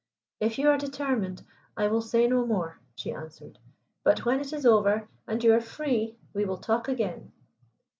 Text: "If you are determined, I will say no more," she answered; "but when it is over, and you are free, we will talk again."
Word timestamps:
"If 0.39 0.57
you 0.57 0.67
are 0.71 0.79
determined, 0.79 1.43
I 1.77 1.85
will 1.87 2.01
say 2.01 2.25
no 2.27 2.43
more," 2.43 2.79
she 2.95 3.13
answered; 3.13 3.59
"but 4.03 4.25
when 4.25 4.39
it 4.39 4.51
is 4.51 4.65
over, 4.65 5.07
and 5.27 5.43
you 5.43 5.53
are 5.53 5.61
free, 5.61 6.17
we 6.33 6.43
will 6.43 6.57
talk 6.57 6.87
again." 6.87 7.31